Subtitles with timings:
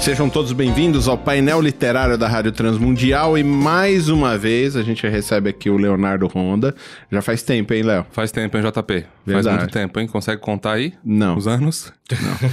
[0.00, 5.06] Sejam todos bem-vindos ao painel literário da Rádio Transmundial e mais uma vez a gente
[5.06, 6.74] recebe aqui o Leonardo Ronda.
[7.12, 8.06] Já faz tempo, hein, Léo?
[8.10, 8.92] Faz tempo, hein, JP?
[8.92, 9.58] Faz Verdade.
[9.58, 10.06] muito tempo, hein?
[10.06, 10.94] Consegue contar aí?
[11.04, 11.36] Não.
[11.36, 11.92] Os anos?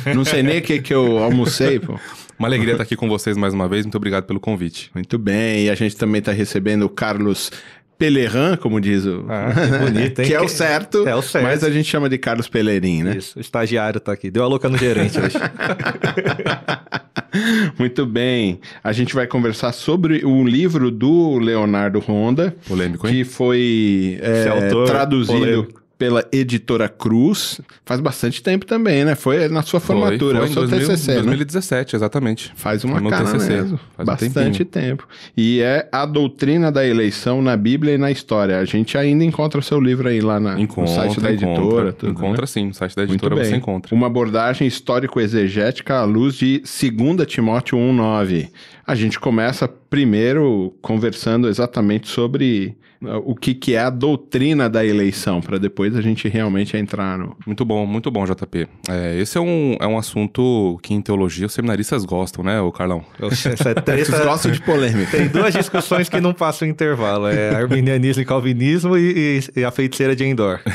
[0.06, 1.98] Não, não sei nem o que, que eu almocei, pô.
[2.38, 3.84] Uma alegria estar aqui com vocês mais uma vez.
[3.84, 4.92] Muito obrigado pelo convite.
[4.94, 7.52] Muito bem, e a gente também está recebendo o Carlos
[7.98, 9.26] Pelerin, como diz o...
[9.28, 10.28] Ah, que bonito, hein?
[10.28, 11.46] que é o certo, É o certo.
[11.46, 13.18] mas a gente chama de Carlos Pelerin, né?
[13.18, 14.30] Isso, o estagiário tá aqui.
[14.30, 15.38] Deu a louca no gerente hoje.
[17.78, 18.60] Muito bem.
[18.84, 23.14] A gente vai conversar sobre o livro do Leonardo Ronda, Polêmico, hein?
[23.14, 25.82] que foi é, traduzido polêmico.
[25.98, 27.60] Pela editora Cruz.
[27.86, 29.16] Faz bastante tempo também, né?
[29.16, 31.22] Foi na sua formatura, é o seu 2000, TCC, né?
[31.24, 32.52] 2017, exatamente.
[32.56, 33.80] Faz uma Foi cara TCC, mesmo.
[33.96, 34.66] faz um Bastante tempinho.
[34.66, 35.08] tempo.
[35.36, 38.60] E é a doutrina da eleição na Bíblia e na história.
[38.60, 41.58] A gente ainda encontra o seu livro aí lá na, Encontra, no site da editora.
[41.60, 42.48] encontra, tudo, encontra né?
[42.48, 43.94] sim, no site da editora você encontra.
[43.96, 48.50] Uma abordagem histórico-exegética à luz de 2 Timóteo 1,9.
[48.88, 54.86] A gente começa primeiro conversando exatamente sobre uh, o que, que é a doutrina da
[54.86, 57.36] eleição, para depois a gente realmente entrar no.
[57.46, 58.66] Muito bom, muito bom, JP.
[58.90, 62.72] É, esse é um, é um assunto que em teologia os seminaristas gostam, né, o
[62.72, 63.04] Carlão?
[63.22, 64.24] Essa Vocês treta...
[64.24, 65.18] gostam de polêmica.
[65.18, 67.28] Tem duas discussões que não passam intervalo.
[67.28, 70.62] É arminianismo e calvinismo e, e- e a feiticeira de Endor.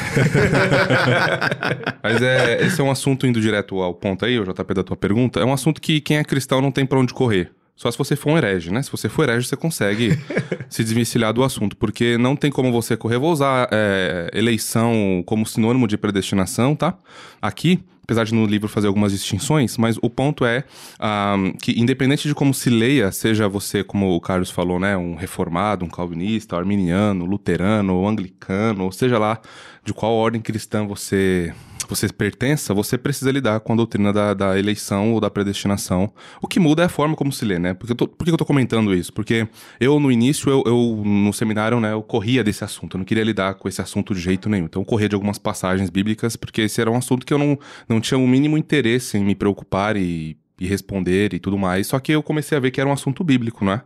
[2.02, 4.96] Mas é, esse é um assunto indo direto ao ponto aí, o JP da tua
[4.98, 5.40] pergunta.
[5.40, 7.50] É um assunto que quem é cristão não tem pra onde correr.
[7.82, 8.80] Só se você for um herege, né?
[8.80, 10.16] Se você for herege, você consegue
[10.70, 13.18] se desvencilhar do assunto, porque não tem como você correr.
[13.18, 16.96] Vou usar é, eleição como sinônimo de predestinação, tá?
[17.40, 20.62] Aqui, apesar de no livro fazer algumas distinções, mas o ponto é
[21.00, 24.96] ah, que, independente de como se leia, seja você, como o Carlos falou, né?
[24.96, 29.40] Um reformado, um calvinista, arminiano, luterano, ou anglicano, ou seja lá
[29.84, 31.52] de qual ordem cristã você
[31.88, 36.12] você pertença, você precisa lidar com a doutrina da, da eleição ou da predestinação.
[36.40, 37.74] O que muda é a forma como se lê, né?
[37.74, 39.12] Porque eu tô- por que eu tô comentando isso?
[39.12, 39.46] Porque
[39.80, 42.96] eu, no início, eu, eu, no seminário, né, eu corria desse assunto.
[42.96, 44.64] Eu não queria lidar com esse assunto de jeito nenhum.
[44.66, 47.58] Então, eu corria de algumas passagens bíblicas, porque esse era um assunto que eu não,
[47.88, 51.88] não tinha o mínimo interesse em me preocupar e, e responder e tudo mais.
[51.88, 53.82] Só que eu comecei a ver que era um assunto bíblico, né?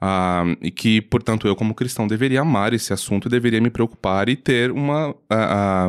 [0.00, 4.36] Ah, e que, portanto, eu, como cristão, deveria amar esse assunto deveria me preocupar e
[4.36, 5.86] ter uma, ah,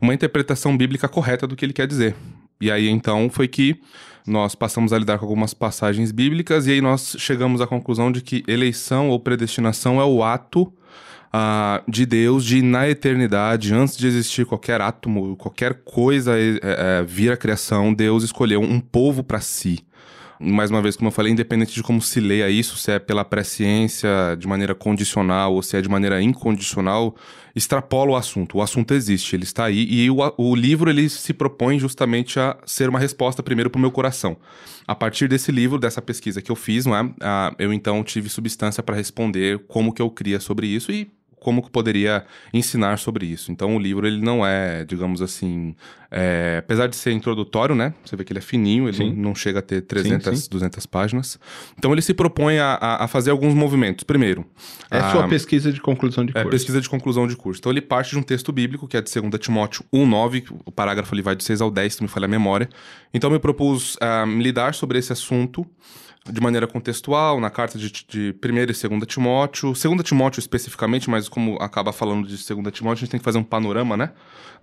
[0.00, 2.14] uma interpretação bíblica correta do que ele quer dizer.
[2.58, 3.78] E aí, então, foi que
[4.26, 8.22] nós passamos a lidar com algumas passagens bíblicas e aí nós chegamos à conclusão de
[8.22, 10.72] que eleição ou predestinação é o ato
[11.88, 17.32] de Deus de, na eternidade, antes de existir qualquer átomo, qualquer coisa é, é, vir
[17.32, 19.84] à criação, Deus escolheu um povo para si.
[20.40, 23.24] Mais uma vez, como eu falei, independente de como se leia isso, se é pela
[23.24, 27.14] presciência de maneira condicional ou se é de maneira incondicional,
[27.54, 28.58] extrapola o assunto.
[28.58, 32.56] O assunto existe, ele está aí e o, o livro ele se propõe justamente a
[32.66, 34.36] ser uma resposta primeiro para o meu coração.
[34.86, 37.10] A partir desse livro, dessa pesquisa que eu fiz, não é?
[37.20, 41.10] Ah, eu então tive substância para responder como que eu cria sobre isso e
[41.44, 43.52] como que poderia ensinar sobre isso.
[43.52, 45.76] Então o livro ele não é, digamos assim,
[46.10, 47.92] é, apesar de ser introdutório, né?
[48.04, 49.12] Você vê que ele é fininho, ele Sim.
[49.12, 50.48] não, não chega a ter 300, sim.
[50.50, 51.38] 200 páginas.
[51.78, 54.02] Então ele se propõe a, a- fazer alguns movimentos.
[54.04, 54.44] Primeiro,
[54.90, 56.50] É a sua pesquisa de conclusão de é, curso.
[56.50, 57.60] pesquisa de conclusão de curso.
[57.60, 61.14] Então ele parte de um texto bíblico, que é de 2 Timóteo 1,9, o parágrafo
[61.14, 62.68] ele vai de 6 ao 10, se não me falha a memória.
[63.12, 65.66] Então eu me propus ah, lidar sobre esse assunto
[66.30, 69.72] de maneira contextual, na carta de, de 1 e 2 Timóteo.
[69.72, 73.38] 2 Timóteo especificamente, mas como acaba falando de 2 Timóteo, a gente tem que fazer
[73.38, 74.10] um panorama, né?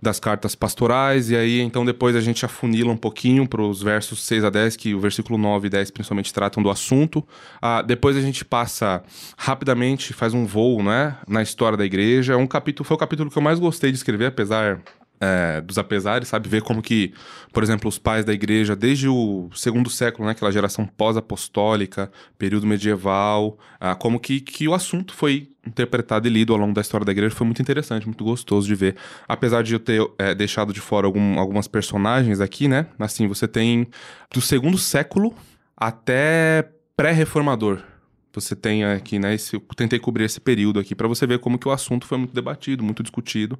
[0.00, 4.24] Das cartas pastorais, e aí então depois a gente afunila um pouquinho para os versos
[4.24, 7.24] 6 a 10, que o versículo 9 e 10 principalmente tratam do assunto.
[7.60, 9.04] Ah, depois a gente passa
[9.36, 11.16] rapidamente, faz um voo, né?
[11.28, 12.32] Na história da igreja.
[12.32, 14.80] É um capítulo, foi o capítulo que eu mais gostei de escrever, apesar
[15.22, 16.48] é, dos apesares, sabe?
[16.48, 17.14] Ver como que,
[17.52, 20.32] por exemplo, os pais da igreja, desde o segundo século, né?
[20.32, 26.52] Aquela geração pós-apostólica, período medieval, ah, como que, que o assunto foi interpretado e lido
[26.52, 28.96] ao longo da história da igreja foi muito interessante, muito gostoso de ver.
[29.28, 32.86] Apesar de eu ter é, deixado de fora algum- algumas personagens aqui, né?
[32.98, 33.86] Assim, você tem
[34.34, 35.32] do segundo século
[35.76, 37.91] até pré-reformador.
[38.34, 39.34] Você tem aqui, né?
[39.34, 42.18] Esse, eu tentei cobrir esse período aqui para você ver como que o assunto foi
[42.18, 43.58] muito debatido, muito discutido.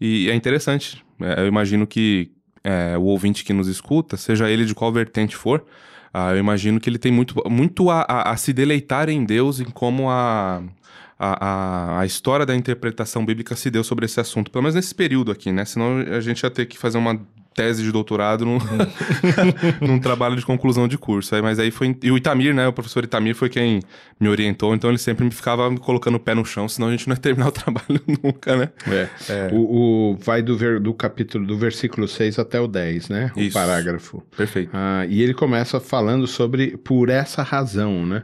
[0.00, 1.04] E é interessante.
[1.20, 2.30] É, eu imagino que
[2.62, 5.64] é, o ouvinte que nos escuta, seja ele de qual vertente for,
[6.12, 9.60] ah, eu imagino que ele tem muito, muito a, a- a se deleitar em Deus,
[9.60, 10.62] em como a,
[11.18, 14.50] a, a, história da interpretação bíblica se deu sobre esse assunto.
[14.50, 15.64] Pelo menos nesse período aqui, né?
[15.64, 17.20] Senão a gente ia ter que fazer uma
[17.54, 18.58] tese de doutorado num,
[19.80, 21.34] num trabalho de conclusão de curso.
[21.34, 21.96] Aí, mas aí foi.
[22.02, 22.66] E o Itamir, né?
[22.66, 23.80] O professor Itamir foi quem
[24.18, 26.90] me orientou, então ele sempre me ficava me colocando o pé no chão, senão a
[26.90, 28.68] gente não ia terminar o trabalho nunca, né?
[29.28, 29.50] É.
[29.52, 33.32] O, o- vai do, ver- do capítulo, do versículo 6 até o 10, né?
[33.36, 33.54] O Isso.
[33.54, 34.22] parágrafo.
[34.36, 34.70] Perfeito.
[34.72, 38.22] Ah, e ele começa falando sobre por essa razão, né?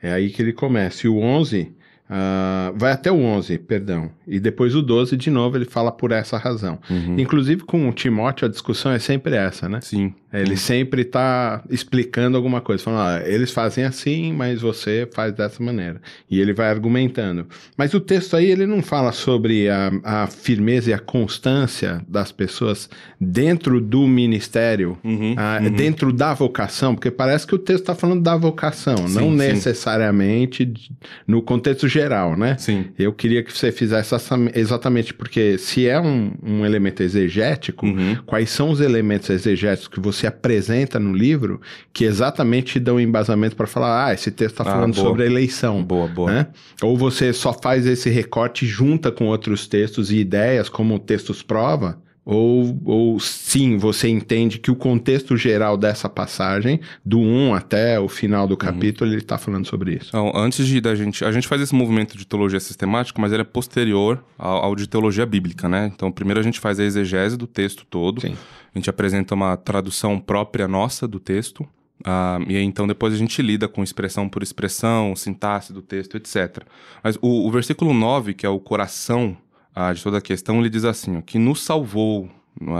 [0.00, 1.06] É aí que ele começa.
[1.06, 1.72] E o 11,
[2.10, 4.10] ah, vai até o 11, perdão.
[4.26, 6.78] E depois o 12, de novo, ele fala por essa razão.
[6.90, 7.18] Uhum.
[7.18, 9.80] Inclusive com o Timóteo, a discussão é sempre essa, né?
[9.80, 10.14] Sim.
[10.30, 15.62] Ele sempre está explicando alguma coisa, falando, ah, eles fazem assim, mas você faz dessa
[15.62, 16.02] maneira.
[16.30, 17.46] E ele vai argumentando.
[17.78, 22.30] Mas o texto aí, ele não fala sobre a, a firmeza e a constância das
[22.30, 25.70] pessoas dentro do ministério, Uhum, uhum.
[25.72, 29.36] dentro da vocação, porque parece que o texto está falando da vocação, Sim, não sim.
[29.36, 30.90] necessariamente de-
[31.26, 32.56] no contexto geral, né?
[32.58, 32.86] Sim.
[32.98, 38.16] Eu queria que você fizesse essa, exatamente, porque se é um, um elemento exegético, Uhum.
[38.24, 41.60] quais são os elementos exegéticos que você apresenta no livro
[41.92, 45.06] que exatamente te dão embasamento para falar, ah, esse texto está Ah, falando boa.
[45.06, 45.82] sobre a eleição.
[45.82, 46.30] Boa, boa.
[46.30, 46.46] Né?
[46.82, 51.98] Ou você só faz esse recorte junta com outros textos e ideias, como textos prova,
[52.30, 58.06] ou, ou sim, você entende que o contexto geral dessa passagem, do 1 até o
[58.06, 58.48] final Uhum.
[58.48, 60.08] do capítulo, ele está falando sobre isso.
[60.08, 61.24] Então, antes de da gente.
[61.24, 64.86] A gente faz esse movimento de teologia sistemática, mas ele é posterior ao, ao de
[64.86, 65.90] teologia bíblica, né?
[65.94, 68.20] Então, primeiro a gente faz a exegese do texto todo.
[68.20, 68.36] Sim.
[68.74, 71.66] A gente apresenta uma tradução própria nossa do texto.
[72.04, 76.16] ah, e aí, então depois a gente lida com expressão por expressão, sintaxe do texto,
[76.18, 76.62] etc.
[77.02, 79.34] Mas o, o versículo 9, que é o coração
[79.80, 82.28] ah, de toda a questão, ele diz assim: ó, que nos salvou.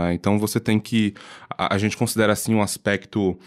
[0.07, 0.13] É?
[0.13, 1.13] Então você tem que.
[1.57, 3.37] A, a gente considera assim um aspecto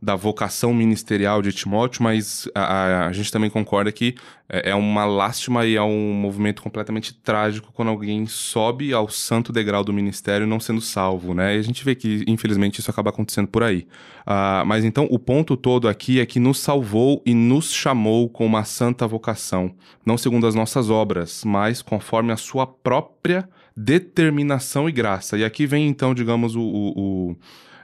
[0.00, 4.14] da vocação ministerial de Timóteo, mas a, a- a gente também concorda que
[4.48, 9.52] é, é uma lástima e é um movimento completamente trágico quando alguém sobe ao santo
[9.52, 11.56] degrau do ministério não sendo salvo, né?
[11.56, 13.86] E a gente vê que, infelizmente, isso acaba acontecendo por aí.
[14.26, 18.44] Ah, mas então, o ponto todo aqui é que nos salvou e nos chamou com
[18.46, 19.74] uma santa vocação,
[20.04, 25.38] não segundo as nossas obras, mas conforme a sua própria determinação e graça.
[25.38, 26.92] E aqui vem, então, digamos, o- o-
[27.30, 27.36] o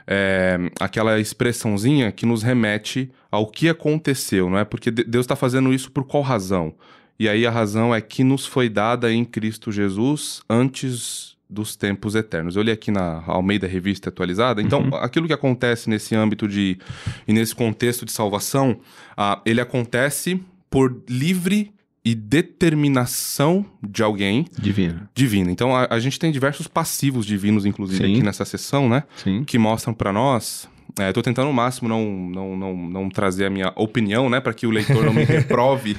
[0.07, 4.63] é, aquela expressãozinha que nos remete ao que aconteceu, não é?
[4.63, 6.75] Porque de- Deus está fazendo isso por qual razão?
[7.19, 12.13] E aí a razão é que nos foi dada em Cristo Jesus antes dos tempos
[12.13, 12.55] eternos.
[12.55, 14.61] Eu li aqui na Almeida Revista Atualizada.
[14.61, 16.77] Então, aquilo que acontece nesse âmbito de
[17.27, 18.79] e nesse contexto de salvação,
[19.17, 20.39] ah, ele acontece
[20.69, 21.71] por livre
[22.05, 25.01] e determinação de alguém Divino.
[25.15, 25.51] divina.
[25.51, 28.13] Então, a, a gente tem diversos passivos divinos, inclusive, Sim.
[28.13, 29.03] aqui nessa sessão, né?
[29.15, 29.43] Sim.
[29.43, 30.69] que mostram pra nós.
[30.97, 34.39] É, tô tentando ao máximo não, não, não, não trazer a minha opinião, né?
[34.39, 35.97] Pra que o leitor não me reprove.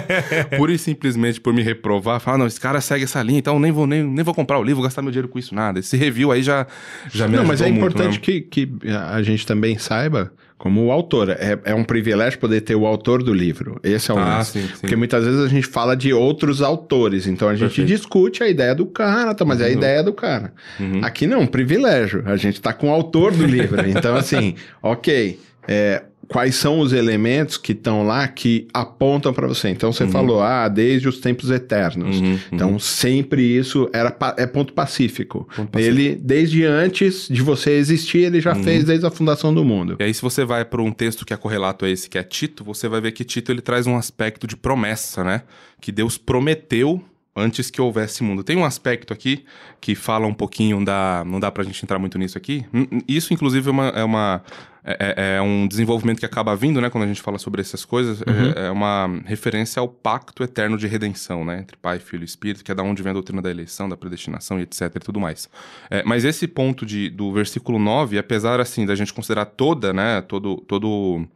[0.56, 2.20] Pura e simplesmente por me reprovar.
[2.20, 4.62] Falar, não, esse cara segue essa linha, então nem vou, nem, nem vou comprar o
[4.62, 5.80] livro, vou gastar meu dinheiro com isso, nada.
[5.80, 6.66] Esse review aí já,
[7.12, 8.20] já me Não, mas é ajudou muito, importante né?
[8.22, 12.74] que, que a gente também saiba, como o autor, é, é um privilégio poder ter
[12.76, 13.80] o autor do livro.
[13.82, 14.60] Esse é o Ah, lance.
[14.60, 14.80] sim, sim.
[14.82, 17.88] Porque muitas vezes a gente fala de outros autores, então a gente Perfeito.
[17.88, 19.72] discute a ideia do cara, tá, mas é a Uhum.
[19.72, 20.52] ideia do cara.
[20.78, 21.00] Uhum.
[21.02, 22.22] Aqui não, privilégio.
[22.26, 23.80] A gente tá com o autor do livro.
[23.88, 25.40] Então, assim, ok.
[25.66, 29.68] é, quais são os elementos que estão lá que apontam para você?
[29.68, 32.20] Então, você falou, ah, desde os tempos eternos.
[32.20, 32.38] Uhum, uhum.
[32.52, 35.48] Então, sempre isso era é ponto pacífico.
[35.56, 36.00] Ponto pacífico.
[36.00, 39.96] Ele, desde antes de você existir, ele já fez desde a fundação do mundo.
[39.98, 42.22] E aí, se você vai para um texto que é correlato a esse, que é
[42.22, 45.42] Tito, você vai ver que Tito ele traz um aspecto de promessa, né?
[45.80, 47.02] Que Deus prometeu
[47.34, 48.42] antes que houvesse mundo.
[48.42, 49.44] Tem um aspecto aqui
[49.80, 51.22] que fala um pouquinho da.
[51.26, 52.64] Não dá pra gente entrar muito nisso aqui.
[52.72, 53.88] Hum, hum, Isso, inclusive, é uma.
[53.88, 54.42] É uma
[54.82, 57.84] é, é- é um desenvolvimento que acaba vindo, né, quando a gente fala sobre essas
[57.84, 58.22] coisas.
[58.22, 62.64] É, é uma referência ao pacto eterno de redenção, né, entre Pai, Filho e Espírito,
[62.64, 65.20] que é da onde vem a doutrina da eleição, da predestinação e etc e tudo
[65.20, 65.50] mais.
[65.90, 70.22] É, mas esse ponto de, do versículo 9, apesar, assim, da gente considerar toda, né,
[70.22, 71.26] todo, todo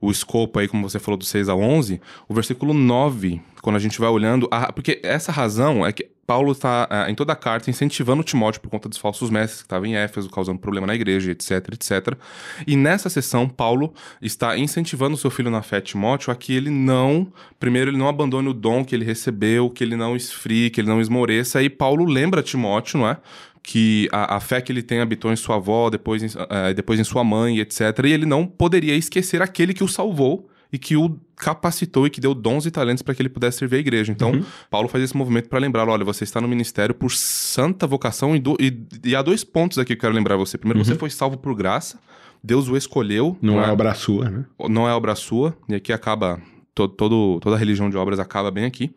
[0.00, 3.80] o escopo aí, como você falou, do 6 ao 11, o versículo 9, quando a
[3.80, 4.48] gente vai olhando...
[4.50, 8.70] a- porque essa razão é que Paulo está, em toda a carta, incentivando Timóteo por
[8.70, 12.14] conta dos falsos mestres que estavam em Éfeso, causando problema na igreja, etc, etc.
[12.64, 13.92] E nessa sessão, Paulo
[14.22, 17.32] está incentivando seu filho na fé, Timóteo, a que ele não...
[17.58, 20.88] Primeiro, ele não abandone o dom que ele recebeu, que ele não esfrie, que ele
[20.88, 21.60] não esmoreça.
[21.64, 23.16] E Paulo lembra Timóteo, não é?
[23.62, 26.98] Que a, a fé que ele tem habitou em sua avó, depois em, eh, depois
[26.98, 27.80] em sua mãe, etc.
[28.04, 32.20] E ele não poderia esquecer aquele que o salvou e que o capacitou e que
[32.20, 34.12] deu dons e talentos para que ele pudesse servir a igreja.
[34.12, 34.32] Então,
[34.70, 38.38] Paulo faz esse movimento para lembrar: olha, você está no ministério por santa vocação, e,
[38.38, 40.56] do- e- e há dois pontos aqui que eu quero lembrar você.
[40.56, 41.98] Primeiro, você foi salvo por graça,
[42.42, 43.36] Deus o escolheu.
[43.42, 44.44] Não é obra sua, né?
[44.68, 46.40] não é obra sua, e aqui acaba,
[46.74, 48.94] to- todo, toda a religião de obras acaba bem aqui.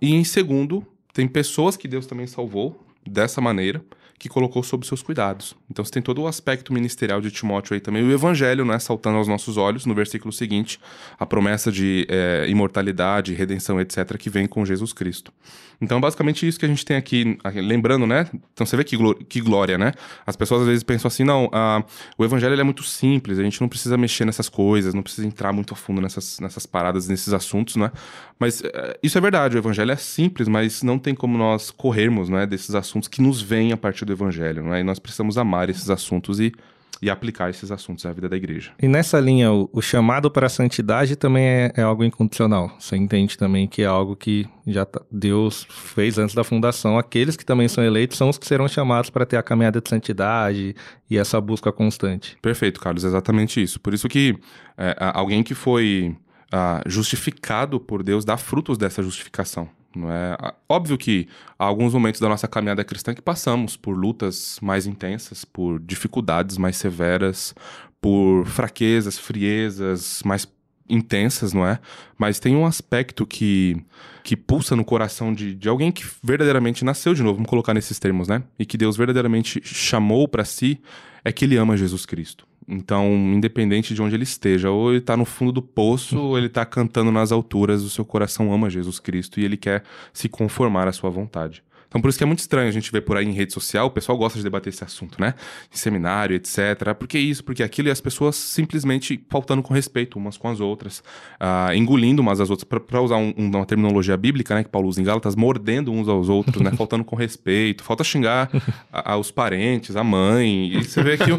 [0.00, 3.82] E em segundo, tem pessoas que Deus também salvou dessa maneira,
[4.18, 5.56] que colocou sob seus cuidados.
[5.70, 8.02] Então você tem todo o aspecto ministerial de Timóteo aí também.
[8.02, 10.80] O evangelho, né, saltando aos nossos olhos, no versículo seguinte,
[11.18, 15.32] a promessa de é, imortalidade, redenção, etc., que vem com Jesus Cristo.
[15.80, 18.26] Então, basicamente, isso que a gente tem aqui, lembrando, né?
[18.54, 18.96] Então, você vê que,
[19.28, 19.92] que glória, né?
[20.26, 21.84] As pessoas às vezes pensam assim: não, a,
[22.16, 25.52] o evangelho é muito simples, a gente não precisa mexer nessas coisas, não precisa entrar
[25.52, 27.92] muito a fundo nessas, nessas paradas, nesses assuntos, né?
[28.38, 32.30] Mas é, isso é verdade, o evangelho é simples, mas não tem como nós corrermos,
[32.30, 34.80] né, desses assuntos que nos vêm a partir do evangelho, né?
[34.80, 36.52] E nós precisamos amar esses assuntos e
[37.00, 38.72] e aplicar esses assuntos à vida da igreja.
[38.80, 42.74] E nessa linha, o, o chamado para a santidade também é, é, algo incondicional.
[42.78, 46.98] Você entende também que é algo que já tá, Deus fez antes da fundação.
[46.98, 49.88] Aqueles que também são eleitos são os que serão chamados para ter a caminhada de
[49.88, 50.74] santidade
[51.10, 52.36] e essa busca constante.
[52.40, 53.80] Perfeito, Carlos, exatamente isso.
[53.80, 54.36] Por isso que
[54.78, 56.16] é, alguém que foi
[56.50, 59.68] ah, justificado por Deus dá frutos dessa justificação.
[59.96, 60.36] Não é
[60.68, 65.44] óbvio que há alguns momentos da nossa caminhada cristã que passamos por lutas mais intensas,
[65.44, 67.54] por dificuldades mais severas,
[68.00, 70.46] por fraquezas, friezas mais
[70.88, 71.78] intensas, não é?
[72.16, 73.76] Mas tem um aspecto que,
[74.22, 77.98] que pulsa no coração de, de alguém que verdadeiramente nasceu de novo, vamos colocar nesses
[77.98, 78.42] termos, né?
[78.58, 80.80] E que Deus verdadeiramente chamou para si,
[81.24, 82.46] é que ele ama Jesus Cristo.
[82.68, 86.48] Então, independente de onde ele esteja, ou ele está no fundo do poço, ou ele
[86.48, 90.88] está cantando nas alturas, o seu coração ama Jesus Cristo e ele quer se conformar
[90.88, 91.62] à sua vontade.
[91.88, 93.86] Então, por isso que é muito estranho a gente ver por aí em rede social,
[93.86, 95.34] o pessoal gosta de debater esse assunto, né?
[95.72, 96.94] Em seminário, etc.
[96.98, 97.44] Por que isso?
[97.44, 101.02] Porque aquilo e as pessoas simplesmente faltando com respeito umas com as outras,
[101.40, 104.64] uh, engolindo umas às outras, para usar um, uma terminologia bíblica, né?
[104.64, 106.72] Que Paulo usa em Gálatas, mordendo uns aos outros, né?
[106.76, 108.50] Faltando com respeito, falta xingar
[108.92, 110.72] a, a, os parentes, a mãe.
[110.76, 111.30] E você vê aqui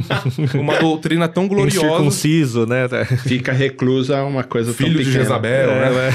[0.58, 1.88] uma doutrina tão gloriosa.
[1.88, 2.88] Circunciso, né?
[3.28, 5.12] Fica reclusa uma coisa Filho tão pequena.
[5.12, 6.10] de Jezabel, é, né?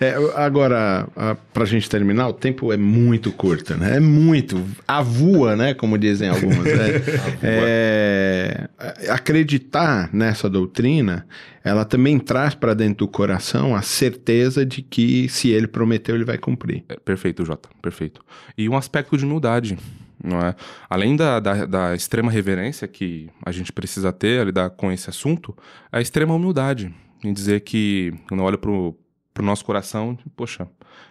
[0.00, 0.06] É.
[0.06, 1.08] É, agora,
[1.52, 3.96] pra gente terminar, o tempo é muito muito curta, né?
[3.96, 4.62] É muito.
[4.86, 5.72] Avua, né?
[5.74, 6.64] Como dizem alguns.
[6.64, 7.02] Né?
[7.42, 8.68] é,
[9.08, 11.26] acreditar nessa doutrina,
[11.62, 16.24] ela também traz para dentro do coração a certeza de que se ele prometeu, ele
[16.24, 16.84] vai cumprir.
[16.88, 17.68] É, perfeito, Jota.
[17.80, 18.20] Perfeito.
[18.58, 19.78] E um aspecto de humildade.
[20.22, 20.54] Não é?
[20.88, 25.56] Além da, da, da, extrema reverência que a gente precisa ter, lidar com esse assunto,
[25.92, 28.96] a extrema humildade em dizer que, quando eu olho pro,
[29.32, 30.66] pro nosso coração, poxa,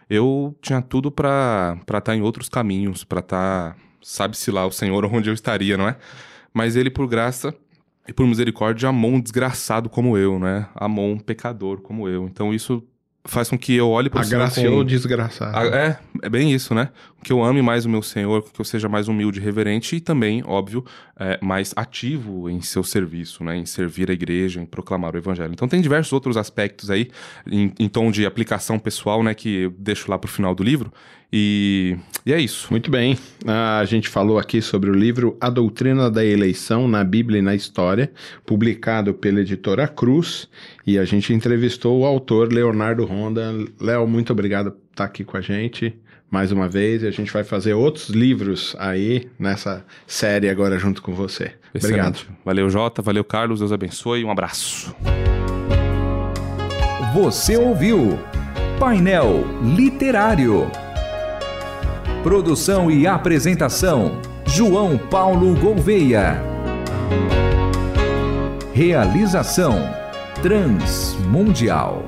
[0.10, 4.72] eu tinha tudo para estar tá em outros caminhos, para estar, tá, sabe-se lá, o
[4.72, 5.98] Senhor onde eu estaria, não é?
[6.54, 7.54] Mas ele, por graça
[8.08, 10.68] e por misericórdia, amou um desgraçado como eu, né?
[10.76, 12.26] Amou um pecador como eu.
[12.26, 12.84] Então isso
[13.26, 14.86] faz com que eu olhe para o Senhor com...
[14.86, 15.58] desgraçado.
[15.58, 16.90] A, é, é bem isso, né?
[17.26, 20.44] Que eu ame mais o meu Senhor, que eu seja mais humilde reverente e também,
[20.46, 20.86] óbvio,
[21.20, 23.58] é, mais ativo em seu serviço, né?
[23.58, 25.52] Em servir a igreja, em proclamar o evangelho.
[25.52, 27.10] Então tem diversos outros aspectos aí,
[27.50, 29.34] em, em tom de aplicação pessoal, né?
[29.34, 30.94] Que eu deixo lá para o final do livro.
[31.34, 32.68] E, e, é isso.
[32.70, 33.18] Muito bem.
[33.44, 37.56] A gente falou aqui sobre o livro A Doutrina da Eleição na Bíblia e na
[37.56, 38.12] História,
[38.46, 40.48] publicado pela editora Cruz.
[40.86, 43.52] E a gente entrevistou o autor Leonardo Ronda.
[43.82, 46.05] Léo, muito obrigado por estar aqui com a gente
[46.36, 47.02] mais uma vez.
[47.02, 51.54] E a gente vai fazer outros livros aí nessa série agora junto com você.
[51.74, 51.86] Excelente.
[51.86, 52.28] Obrigado.
[52.44, 53.02] Valeu, Jota.
[53.02, 53.60] Valeu, Carlos.
[53.60, 54.26] Deus abençoe.
[54.26, 54.94] Um abraço.
[57.14, 58.20] Você ouviu
[58.78, 59.46] Painel
[59.78, 60.70] Literário.
[62.22, 66.44] Produção e apresentação: João Paulo Gouveia.
[68.74, 69.90] Realização:
[70.42, 72.04] Transmundial.